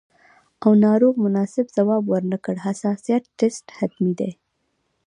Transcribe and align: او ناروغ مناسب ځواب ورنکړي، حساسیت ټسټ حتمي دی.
او 0.63 0.71
ناروغ 0.85 1.13
مناسب 1.25 1.65
ځواب 1.77 2.03
ورنکړي، 2.07 2.59
حساسیت 2.67 3.23
ټسټ 3.39 3.65
حتمي 3.77 4.13
دی. 4.19 4.31